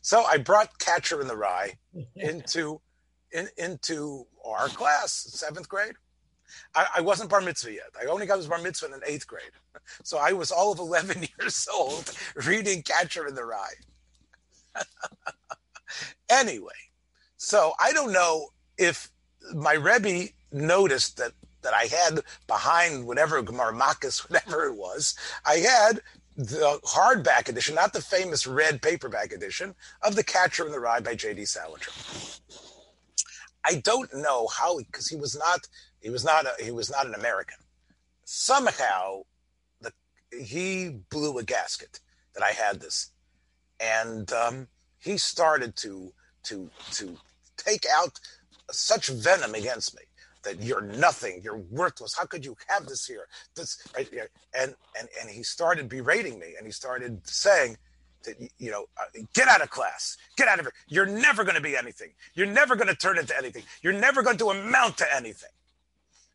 [0.00, 1.74] So I brought Catcher in the Rye
[2.16, 2.80] into
[3.32, 5.94] in, into our class, seventh grade.
[6.74, 7.90] I, I, wasn't bar mitzvah yet.
[8.00, 9.42] I only got his bar mitzvah in eighth grade.
[10.04, 12.12] So I was all of 11 years old
[12.46, 13.74] reading Catcher in the Rye.
[16.30, 16.72] anyway,
[17.36, 19.10] so I don't know if
[19.54, 23.72] my Rebbe noticed that that I had behind whatever Gemara
[24.28, 26.00] whatever it was, I had
[26.36, 31.00] the hardback edition, not the famous red paperback edition of The Catcher in the Rye
[31.00, 31.44] by J.D.
[31.44, 31.92] Salinger.
[33.64, 35.60] I don't know how because he was not
[36.02, 37.58] he was not a, he was not an American.
[38.24, 39.22] Somehow,
[39.80, 39.92] the
[40.30, 42.00] he blew a gasket
[42.34, 43.10] that I had this,
[43.80, 46.12] and um, he started to
[46.44, 47.16] to to
[47.56, 48.18] take out
[48.70, 50.02] such venom against me
[50.44, 52.16] that you're nothing, you're worthless.
[52.16, 53.28] How could you have this here?
[53.54, 54.28] This right here.
[54.54, 57.76] And and and he started berating me, and he started saying
[58.24, 60.72] that you know, uh, get out of class, get out of here.
[60.88, 62.10] You're never going to be anything.
[62.34, 63.64] You're never going to turn into anything.
[63.82, 65.50] You're never going to amount to anything.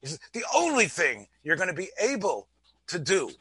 [0.08, 2.48] Says, the only thing you're going to be able
[2.88, 3.32] to do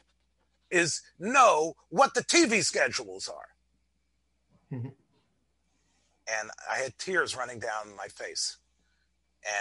[0.69, 4.75] is know what the TV schedules are.
[4.77, 4.89] Mm-hmm.
[6.29, 8.57] And I had tears running down my face.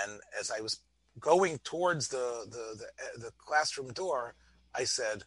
[0.03, 0.81] And as I was
[1.21, 4.35] going towards the, the, the, the classroom door,
[4.75, 5.23] I said,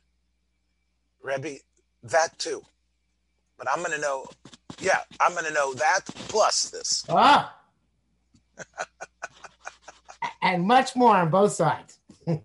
[1.21, 1.59] Rebbe,
[2.03, 2.61] that too.
[3.57, 4.25] But I'm going to know,
[4.79, 7.05] yeah, I'm going to know that plus this.
[7.09, 7.55] Ah.
[10.41, 11.99] and much more on both sides.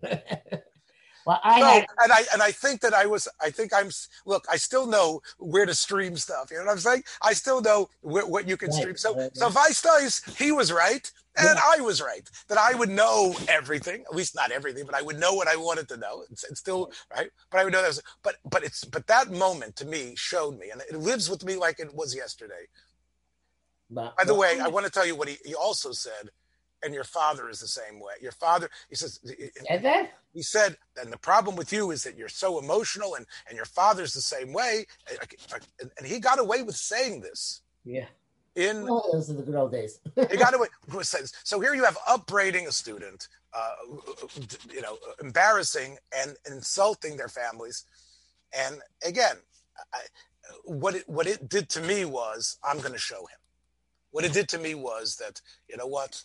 [1.26, 1.87] Well, I no, had...
[2.02, 3.28] and I and I think that I was.
[3.40, 3.90] I think I'm.
[4.26, 6.50] Look, I still know where to stream stuff.
[6.50, 7.04] You know what I'm saying?
[7.22, 8.96] I still know where, what you can right, stream.
[8.96, 11.61] So, right, so Vice Dice, he was right, and yeah.
[11.76, 14.04] I was right that I would know everything.
[14.11, 16.24] At least not everything, but I would know what I wanted to know.
[16.30, 17.88] It's, it's still right, but I would know that.
[17.88, 21.44] Was, but but it's but that moment to me showed me, and it lives with
[21.44, 22.66] me like it was yesterday.
[23.90, 26.30] But, By the way, I want to tell you what he, he also said
[26.85, 28.14] and your father is the same way.
[28.20, 29.20] Your father, he says,
[29.70, 33.27] and then he said, and the problem with you is that you're so emotional, and
[33.49, 34.87] and your father's the same way.
[35.81, 37.62] And, and he got away with saying this.
[37.85, 38.07] Yeah.
[38.55, 39.99] In oh, those are the good old days.
[40.31, 41.33] he got away with saying this.
[41.42, 43.75] So here you have upbraiding a student, uh,
[44.73, 47.85] you know, embarrassing and insulting their families,
[48.57, 49.37] and again,
[49.92, 49.99] I,
[50.64, 53.38] what it what it did to me was I'm going to show him.
[54.12, 56.23] What it did to me was that you know what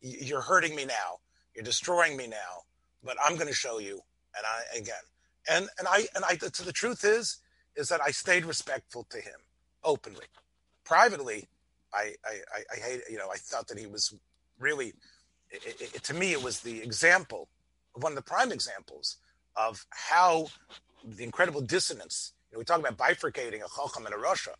[0.00, 1.18] you're hurting me now.
[1.54, 2.64] You're destroying me now.
[3.02, 4.00] But I'm going to show you.
[4.36, 5.02] And I again,
[5.50, 6.36] and and I and I.
[6.36, 7.38] To the truth is,
[7.74, 9.40] is that I stayed respectful to him
[9.82, 10.26] openly.
[10.84, 11.48] Privately,
[11.92, 12.40] I I
[12.72, 13.00] I, hate.
[13.10, 14.14] You know, I thought that he was
[14.58, 14.92] really.
[15.50, 17.48] It, it, to me, it was the example,
[17.94, 19.16] one of the prime examples
[19.56, 20.46] of how
[21.04, 22.32] the incredible dissonance.
[22.50, 24.54] You know, we talk about bifurcating a chacham and a rasha.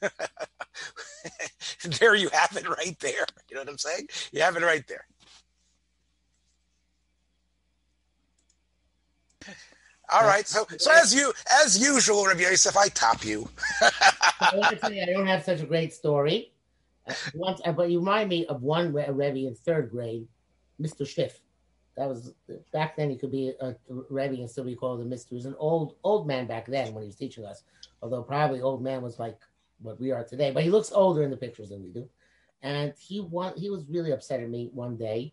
[2.00, 3.26] there you have it right there.
[3.48, 4.08] You know what I'm saying?
[4.32, 5.04] You have it right there.
[10.12, 10.46] All right.
[10.46, 11.32] So, so as you
[11.62, 13.48] as usual, Rabbi Yosef, I top you.
[13.80, 16.52] I I don't have such a great story.
[17.06, 20.26] Uh, once, uh, but you remind me of one Rebbe in third grade,
[20.80, 21.06] Mr.
[21.06, 21.40] Schiff.
[21.96, 22.32] That was
[22.72, 23.10] back then.
[23.10, 25.30] He could be a Rebbe and still be called a Mister.
[25.30, 27.62] He was an old old man back then when he was teaching us.
[28.02, 29.38] Although probably old man was like
[29.80, 32.08] what we are today, but he looks older in the pictures than we do.
[32.62, 35.32] And he want, he was really upset at me one day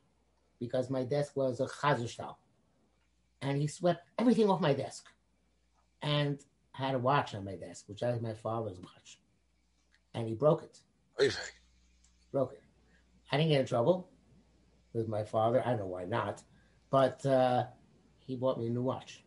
[0.60, 2.36] because my desk was a chazershtal.
[3.42, 5.06] And he swept everything off my desk.
[6.02, 6.40] And
[6.78, 9.20] I had a watch on my desk, which was my father's watch.
[10.14, 10.80] And he broke it.
[11.20, 11.36] Okay.
[12.32, 12.64] Broke it.
[13.32, 14.10] I didn't get in trouble
[14.94, 15.62] with my father.
[15.66, 16.42] I don't know why not.
[16.90, 17.66] But uh,
[18.26, 19.24] he bought me a new watch.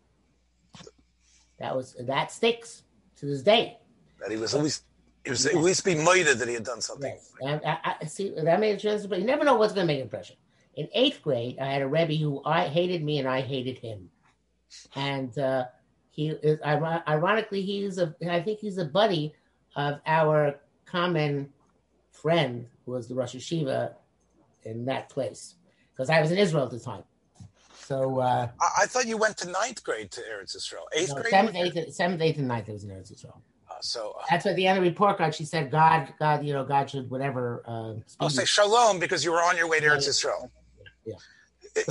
[1.59, 2.83] That was that sticks
[3.17, 3.79] to this day.
[4.21, 4.83] That he was always
[5.25, 5.55] it was yes.
[5.55, 7.13] at least be moided that he had done something.
[7.13, 7.33] Yes.
[7.43, 9.93] And I, I, see that made a difference, but you never know what's going to
[9.93, 10.37] make an impression.
[10.77, 14.09] In eighth grade, I had a rebbe who I hated me and I hated him,
[14.95, 15.65] and uh,
[16.11, 19.35] he is ironically he's a I think he's a buddy
[19.77, 20.57] of our
[20.87, 21.51] common
[22.13, 23.95] friend who was the Rosh Yeshiva
[24.65, 25.55] in that place
[25.93, 27.03] because I was in Israel at the time.
[27.75, 30.85] So uh, I, I, thought you went to ninth grade to Eretz Israel.
[30.93, 32.69] Eighth no, grade, seventh, eighth, seventh, eighth, and ninth.
[32.69, 33.43] I was in Eretz Israel.
[33.83, 35.35] So uh, that's what the end of the report card.
[35.35, 39.33] She said, "God, God, you know, God should whatever." Uh, I'll say shalom because you
[39.33, 40.51] were on your way to Eretz Yisrael.
[41.05, 41.15] Yeah.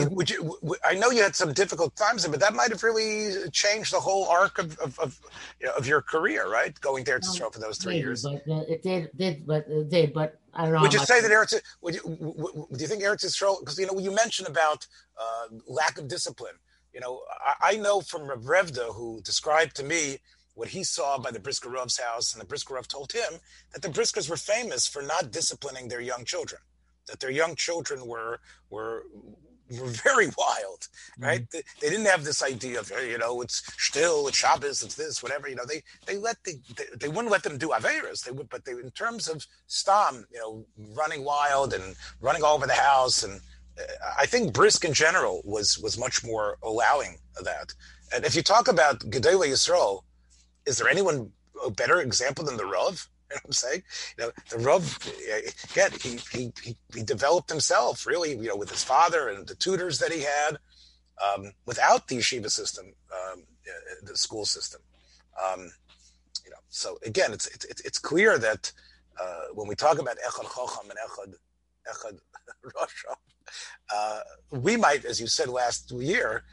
[0.10, 0.58] would you?
[0.86, 4.28] I know you had some difficult times, but that might have really changed the whole
[4.28, 5.20] arc of of, of,
[5.60, 6.80] you know, of your career, right?
[6.82, 8.24] Going there to Eretz Yisrael for those three Maybe, years.
[8.24, 10.82] But uh, it did, did, but it did, but I don't know.
[10.82, 11.60] Would you say that Eretz?
[11.82, 13.60] Would you, do you think Eretz Yisrael?
[13.60, 14.86] Because you know you mentioned about
[15.20, 16.56] uh, lack of discipline.
[16.94, 17.22] You know,
[17.62, 20.20] I, I know from Revda who described to me
[20.60, 23.40] what he saw by the Briskerov's house, and the Briskerov told him
[23.72, 26.62] that the Briskers were famous for not disciplining their young children,
[27.08, 29.04] that their young children were were
[29.80, 31.44] were very wild, right?
[31.44, 31.58] Mm-hmm.
[31.58, 35.24] They, they, didn't have this idea of you know it's still it's Shabbos, it's this,
[35.24, 35.48] whatever.
[35.48, 38.26] You know, they they let the, they, they wouldn't let them do averas.
[38.26, 42.56] They would, but they in terms of stam, you know, running wild and running all
[42.56, 43.40] over the house, and
[43.80, 43.84] uh,
[44.20, 47.74] I think Brisk in general was was much more allowing of that.
[48.14, 50.02] And if you talk about Gedolei Yisrael,
[50.70, 51.32] is there anyone
[51.66, 53.10] a better example than the Rav?
[53.30, 53.84] You know what I'm saying?
[54.18, 55.00] You know, the Rav,
[55.72, 59.54] again, he, he, he, he, developed himself really, you know, with his father and the
[59.54, 60.58] tutors that he had
[61.24, 64.82] um, without the yeshiva system, um, uh, the school system.
[65.46, 65.72] Um,
[66.44, 68.72] you know, so again, it's, it's, it's clear that
[69.22, 71.34] uh, when we talk about Echad Chacham and Echad,
[71.88, 72.20] Echad
[72.76, 73.06] Rosh,
[73.94, 74.20] uh,
[74.52, 76.44] we might, as you said last year,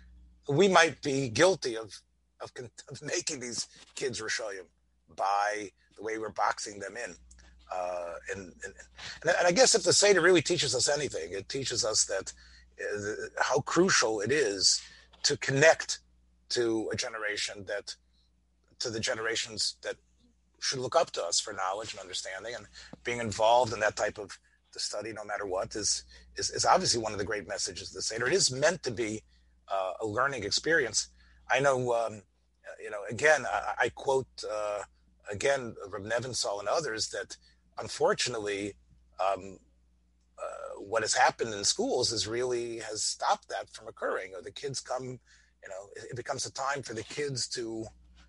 [0.48, 2.00] we might be guilty of
[2.40, 2.52] of,
[2.90, 4.66] of making these kids Rishoyim
[5.16, 7.14] by the way we're boxing them in.
[7.74, 8.74] Uh, and, and,
[9.24, 12.32] and I guess if the Seder really teaches us anything, it teaches us that
[12.80, 14.80] uh, how crucial it is
[15.24, 16.00] to connect
[16.50, 17.96] to a generation that,
[18.78, 19.96] to the generations that
[20.60, 22.66] should look up to us for knowledge and understanding, and
[23.04, 24.38] being involved in that type of
[24.72, 26.04] the study, no matter what, is
[26.36, 28.26] is, is obviously one of the great messages of the Seder.
[28.26, 29.22] It is meant to be
[29.68, 31.08] uh, a learning experience.
[31.50, 32.22] I know, um,
[32.82, 34.82] you know, again, I, I quote uh,
[35.30, 37.36] again Reb Nebenzahl and others that
[37.78, 38.74] unfortunately,
[39.20, 39.58] um,
[40.38, 44.34] uh, what has happened in schools is really has stopped that from occurring.
[44.34, 47.84] Or the kids come, you know, it, it becomes a time for the kids to,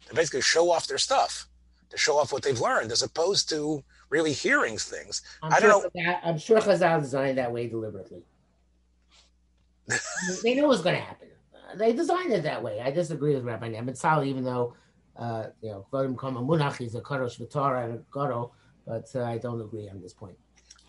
[0.07, 1.47] to basically show off their stuff,
[1.89, 5.21] to show off what they've learned, as opposed to really hearing things.
[5.43, 5.89] I'm I don't know.
[5.95, 8.23] Chazal- I'm sure Chazal designed that way deliberately.
[9.87, 11.29] they it was going to happen.
[11.75, 12.81] They designed it that way.
[12.81, 14.75] I disagree with Rabbi Nebenzahl, even though,
[15.17, 18.51] uh, you know, Vodim Kama Munach, is a Kadosh V'Torah and a Garo,
[18.85, 20.37] but uh, I don't agree on this point.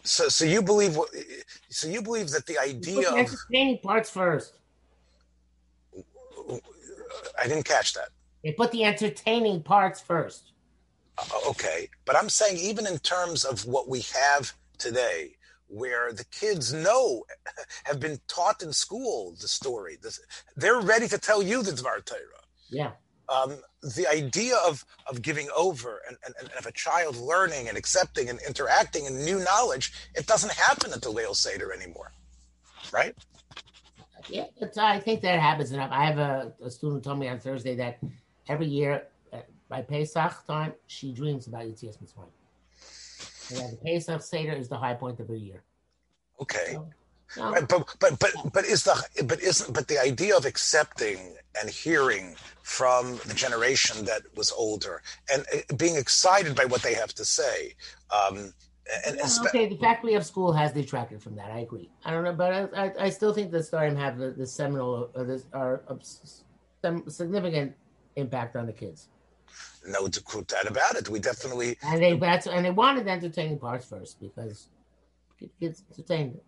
[0.05, 1.11] So, so you believe what?
[1.69, 4.55] So you believe that the idea of entertaining parts first.
[7.41, 8.09] I didn't catch that.
[8.43, 10.53] They put the entertaining parts first.
[11.19, 15.37] Uh, Okay, but I'm saying even in terms of what we have today,
[15.69, 17.25] where the kids know,
[17.85, 20.21] have been taught in school the story, this,
[20.57, 22.21] they're ready to tell you the Dvar Torah.
[22.71, 22.93] Yeah.
[23.29, 27.77] Um, the idea of of giving over and, and, and of a child learning and
[27.77, 32.13] accepting and interacting and new knowledge, it doesn't happen at the Leil Seder anymore,
[32.91, 33.15] right?
[34.31, 34.47] Yeah,
[34.79, 35.91] I think that happens enough.
[35.93, 37.99] I have a, a student told me on Thursday that
[38.49, 42.31] every year uh, by Pesach time, she dreams about Yetzias Mitzrayim.
[43.51, 45.63] That the Pesach Seder is the high point of the year.
[46.41, 46.73] Okay.
[46.73, 46.89] So,
[47.37, 51.37] no, Right, but but but but is the but isn't but the idea of accepting
[51.61, 56.95] and hearing from the generation that was older and uh, being excited by what they
[56.95, 57.75] have to say
[58.11, 58.55] um
[59.07, 61.51] and, spe- okay, the fact we have school has detracted from that.
[61.51, 61.91] I agree.
[62.05, 65.11] I don't know, but I, I, I still think the Starim have the, the seminal,
[65.15, 66.03] or this, are of
[66.83, 67.75] some significant
[68.17, 69.09] impact on the kids.
[69.87, 73.87] No doubt about it we definitely And they that's and they wanted the entertaining parts
[73.87, 74.69] first because
[75.41, 76.39] it gets entertained.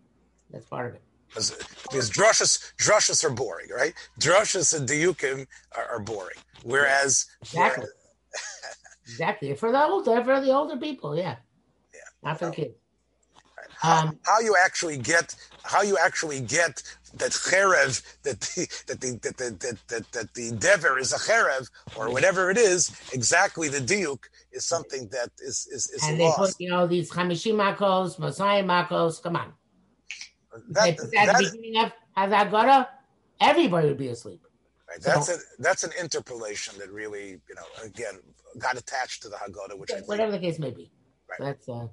[0.51, 1.01] That's part of it.
[1.29, 1.51] because
[1.83, 7.85] because drushes drushes are boring right drushes and diukim are, are boring whereas Exactly.
[9.05, 9.55] exactly.
[9.55, 11.35] For the older, for the older people, yeah.
[11.93, 11.99] Yeah.
[12.23, 12.75] Not for the kids.
[13.81, 16.81] How, Um, how you actually get how you actually get
[17.15, 21.17] that cherev that the that the that the that, that, that the dever is a
[21.17, 26.19] cherev or whatever it is exactly the diuk is something that is is, is and
[26.19, 29.21] they put, you know, these Hamishim Makos, Messiah Makos.
[29.21, 29.53] Come on.
[30.69, 32.87] That, that at the beginning of Hazagara,
[33.39, 34.41] everybody would be asleep.
[34.89, 38.19] right, that's a, that's an interpolation that really you know again
[38.57, 40.07] got attached to the Haggadah, which I think.
[40.07, 40.91] Whatever the case may be.
[41.29, 41.39] Right.
[41.39, 41.87] That's uh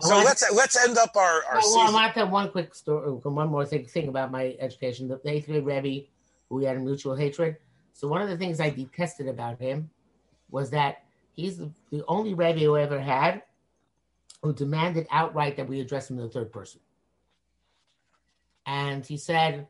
[0.00, 1.94] So want- let's let's end up our our Oh, well, I season.
[1.94, 5.08] want to have one quick story, oh, one more thing, thing about my education.
[5.08, 6.06] The eighth grade Rebbe,
[6.50, 7.56] we had a mutual hatred.
[7.92, 9.88] So one of the things I detested about him
[10.50, 13.42] was that he's the, only Rebbe who ever had
[14.42, 16.80] who demanded outright that we address him in the third person.
[18.66, 19.66] And he said,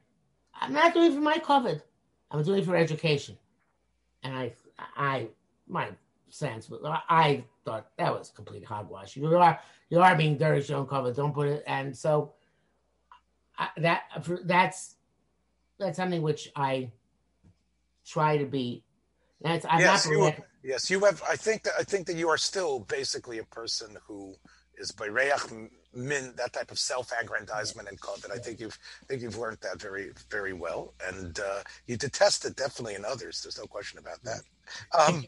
[0.54, 1.82] "I'm not doing it for my kavod.
[2.30, 3.36] I'm doing it for education."
[4.22, 4.52] And I,
[4.96, 5.28] I,
[5.68, 5.90] my
[6.34, 9.16] sense, But I- I thought that was complete hogwash.
[9.16, 11.62] You are you are being dirty, don't cover, don't put it.
[11.66, 12.34] And so
[13.58, 14.02] I, that
[14.44, 14.96] that's
[15.78, 16.90] that's something which I
[18.06, 18.84] try to be.
[19.40, 20.12] That's I'm Yes, not.
[20.12, 21.22] you- bereft- Yes, you have.
[21.28, 24.34] I think that I think that you are still basically a person who
[24.78, 28.22] is bayreach min that type of self-aggrandizement and code.
[28.22, 31.96] That I think you've I think you've learned that very very well, and uh, you
[31.98, 33.42] detest it definitely in others.
[33.42, 34.40] There's no question about that.
[34.96, 35.24] Um,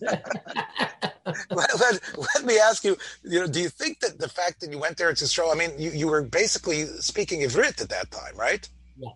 [0.00, 2.00] let, let,
[2.34, 2.96] let me ask you.
[3.22, 5.52] You know, do you think that the fact that you went there to show?
[5.52, 8.68] I mean, you, you were basically speaking Ivrit at that time, right?
[8.96, 9.10] Yeah.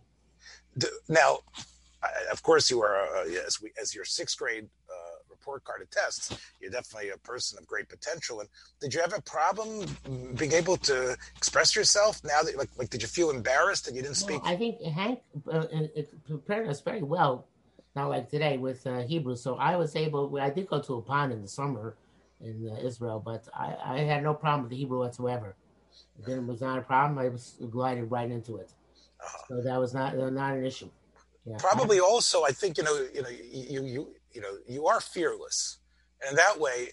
[0.77, 1.39] D- Now,
[2.31, 6.37] of course, you are uh, as we as your sixth grade uh, report card attests.
[6.61, 8.41] You're definitely a person of great potential.
[8.41, 8.49] And
[8.81, 9.87] did you have a problem
[10.37, 14.03] being able to express yourself now that like like did you feel embarrassed that you
[14.03, 14.41] didn't speak?
[14.45, 15.21] I think HANC
[15.51, 17.47] uh, it prepared us very well,
[17.97, 19.37] not like today with uh, Hebrew.
[19.37, 20.39] So I was able.
[20.41, 21.97] I did go to a pond in the summer
[22.41, 25.57] in uh, Israel, but I, I had no problem with the Hebrew whatsoever.
[26.27, 27.19] It was not a problem.
[27.19, 28.73] I was glided right into it,
[29.49, 30.91] so that was not uh, not an issue.
[31.47, 35.01] Yeah, Probably also, I think you know you know you you you know you are
[35.01, 35.79] fearless,
[36.27, 36.91] and that way,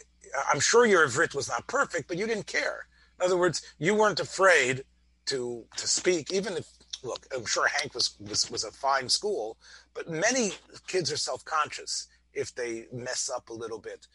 [0.51, 2.87] I'm sure your Ivrit was not perfect, but you didn't care.
[3.19, 4.83] In other words, you weren't afraid
[5.27, 6.67] to to speak, even if
[7.03, 9.57] look, I'm sure HANC was was, was a fine school,
[9.99, 10.53] but many
[10.87, 14.07] kids are self conscious if they mess up a little bit.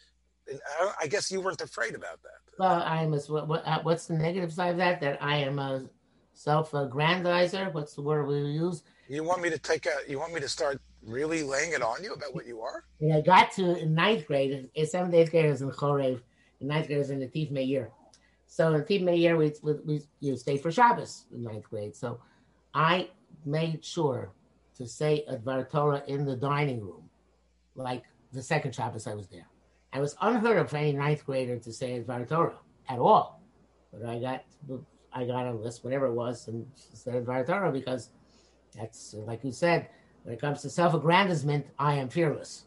[0.49, 2.39] And I, I, guess you weren't afraid about that.
[2.57, 4.99] Well, I'm a, what, what, uh, what's the negative side of that?
[5.01, 5.85] That I am a
[6.33, 7.71] self-aggrandizer.
[7.73, 8.83] What's the word we use?
[9.07, 10.09] You want me to take a?
[10.09, 12.83] You want me to start really laying it on you about what you are?
[13.13, 14.69] I got to in ninth grade.
[14.73, 16.19] In seventh, eighth grade was in Chorev,
[16.61, 17.91] in ninth graders in the Tif Meir.
[18.47, 21.95] So in Tif Meir, we, we, we you stay for Shabbos in ninth grade.
[21.95, 22.21] So
[22.73, 23.09] I
[23.45, 24.31] made sure
[24.77, 27.09] to say Advar Torah in the dining room,
[27.75, 28.03] like
[28.33, 29.47] the second Shabbos I was there.
[29.93, 32.57] I was unheard of for any ninth grader to say Advar Torah
[32.89, 33.41] at all.
[33.91, 34.43] But I got
[35.13, 38.09] I got on a list, whatever it was, and said Advar Torah because
[38.75, 39.87] that's like you said,
[40.23, 42.65] when it comes to self-aggrandizement, I am fearless.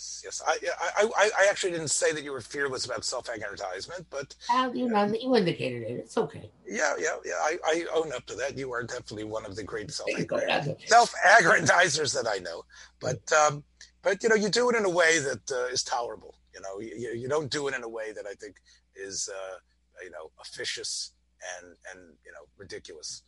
[0.00, 0.40] Yes, yes.
[0.46, 0.56] I,
[0.96, 5.04] I, I actually didn't say that you were fearless about self-aggrandizement, but well, you know,
[5.04, 5.98] you indicated it.
[5.98, 6.48] It's okay.
[6.66, 7.34] Yeah, yeah, yeah.
[7.34, 8.56] I, I own up to that.
[8.56, 12.62] You are definitely one of the great self-aggrandizers that I know.
[12.98, 13.62] But, um,
[14.02, 16.34] but you know, you do it in a way that uh, is tolerable.
[16.54, 18.56] You know, you, you don't do it in a way that I think
[18.96, 19.58] is, uh,
[20.02, 21.12] you know, officious
[21.58, 23.22] and and you know ridiculous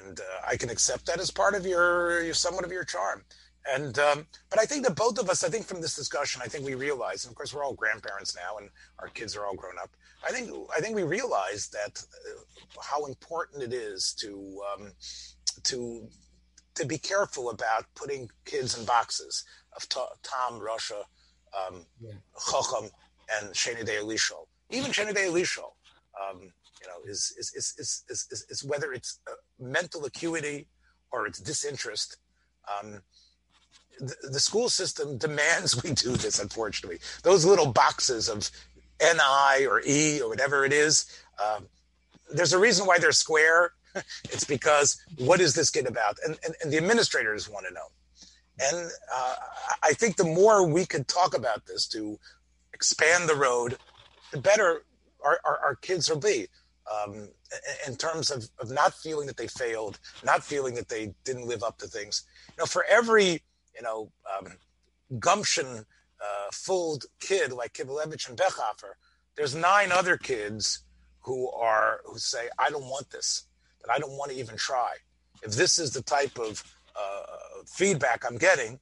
[0.00, 3.22] and uh, I can accept that as part of your, your somewhat of your charm.
[3.72, 6.48] And um, but I think that both of us, I think from this discussion, I
[6.48, 9.54] think we realize, and of course we're all grandparents now, and our kids are all
[9.54, 9.90] grown up.
[10.26, 14.92] I think I think we realize that uh, how important it is to um,
[15.64, 16.06] to
[16.74, 19.44] to be careful about putting kids in boxes
[19.76, 21.02] of Tam, Rasha,
[21.56, 22.12] um, yeah.
[22.36, 22.90] Chochem,
[23.38, 24.46] and Sheni De Elisho.
[24.70, 25.72] Even Sheni De Elisho.
[26.20, 29.20] Um, you know, is is is is is, is, is whether it's
[29.58, 30.68] mental acuity
[31.12, 32.18] or it's disinterest.
[32.68, 33.00] Um,
[34.00, 36.40] the, school system demands we do this.
[36.40, 38.50] Unfortunately, those little boxes of
[39.00, 41.06] NI or E or whatever it is.
[41.42, 41.66] Um,
[42.32, 43.72] there's a reason why they're square.
[44.24, 46.16] it's because what is this kid about?
[46.24, 47.86] And, and, and the administrators want to know.
[48.60, 49.34] And uh,
[49.82, 52.18] I think the more we could talk about this to
[52.72, 53.76] expand the road,
[54.32, 54.84] the better
[55.24, 56.46] our, our, our kids will be
[56.92, 57.28] um,
[57.86, 61.62] in terms of, of not feeling that they failed, not feeling that they didn't live
[61.62, 62.24] up to things.
[62.48, 63.42] You know, for every
[63.76, 64.52] you know um,
[65.18, 65.66] gumption
[66.20, 68.94] uh, fooled kid like Kivelevitz and Bechofer,
[69.36, 70.84] there's nine other kids
[71.20, 73.46] who are who say, "I don't want this.
[73.82, 74.94] That I don't want to even try.
[75.42, 76.62] If this is the type of
[76.96, 78.80] uh, feedback I'm getting,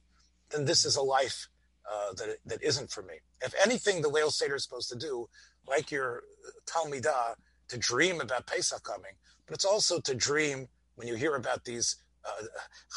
[0.51, 1.47] then this is a life
[1.91, 3.15] uh, that that isn't for me.
[3.41, 5.27] If anything, the Leil Seder is supposed to do,
[5.67, 6.23] like your
[6.65, 7.35] Talmidah,
[7.69, 9.13] to dream about Pesach coming,
[9.45, 11.95] but it's also to dream when you hear about these
[12.25, 12.45] uh,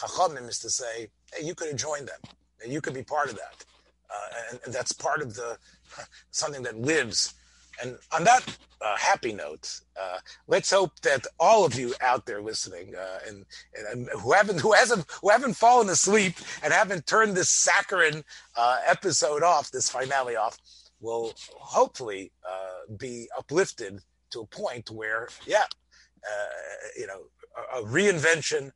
[0.01, 2.21] chachamim is to say, hey, you could have joined them,
[2.67, 3.65] you could be part of that,
[4.11, 5.59] uh, and, and, that's part of the
[6.31, 7.35] something that lives.
[7.83, 8.43] And on that
[8.81, 13.45] uh, happy note, uh, let's hope that all of you out there listening uh, and,
[13.93, 18.25] and, who haven't who hasn't who haven't fallen asleep and haven't turned this saccharine
[18.57, 20.59] uh, episode off, this finale off,
[21.01, 22.33] will hopefully
[22.97, 24.01] be uplifted
[24.31, 25.65] to a point where, yeah,
[26.25, 27.23] uh, you know,
[27.75, 28.73] a, a, reinvention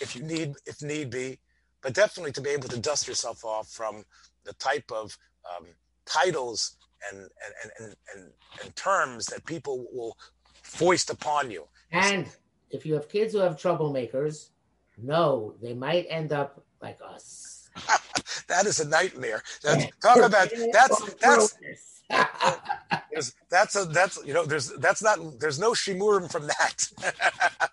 [0.00, 1.38] if you need, if need be,
[1.82, 4.04] but definitely to be able to dust yourself off from
[4.44, 5.16] the type of
[5.56, 5.66] um,
[6.04, 6.76] titles
[7.10, 8.32] and, and, and, and,
[8.62, 10.16] and terms that people will
[10.62, 11.64] foist upon you.
[11.92, 12.26] And
[12.70, 14.50] if you have kids who have troublemakers,
[14.96, 17.70] no, they might end up like us.
[18.48, 19.42] that is a nightmare.
[19.62, 21.97] That's, talk about that's that's
[23.50, 26.88] that's a that's you know there's that's not there's no shimurim from that.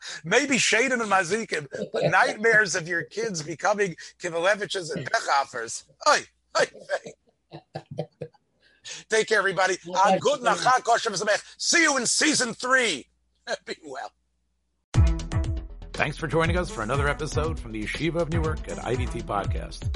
[0.23, 5.83] Maybe Shaden and Mazikim, but nightmares of your kids becoming Kivaleviches and Bechofers.
[6.09, 6.19] Oi,
[6.59, 7.59] oi,
[9.09, 9.77] Take care, everybody.
[11.57, 13.07] See you in season three.
[13.65, 14.11] Be well.
[15.93, 19.95] Thanks for joining us for another episode from the Yeshiva of Newark at IDT Podcast.